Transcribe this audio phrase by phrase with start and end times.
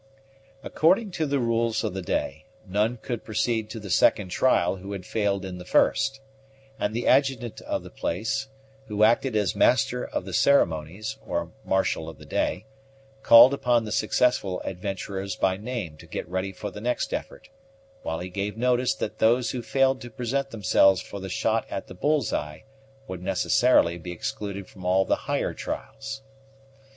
[0.63, 4.93] According to the rules of the day, none could proceed to the second trial who
[4.93, 6.21] had failed in the first,
[6.79, 8.47] and the adjutant of the place,
[8.87, 12.65] who acted as master of the ceremonies, or marshal of the day,
[13.21, 17.49] called upon the successful adventurers by name to get ready for the next effort,
[18.01, 21.85] while he gave notice that those who failed to present themselves for the shot at
[21.85, 22.63] the bull's eye
[23.07, 26.23] would necessarily be excluded from all the higher trials.